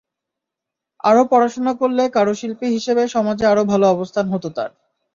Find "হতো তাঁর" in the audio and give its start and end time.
4.33-4.71